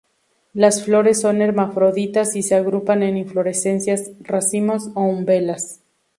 [0.53, 5.81] Las flores son hermafroditas y se agrupan en inflorescencias, racimos o umbelas.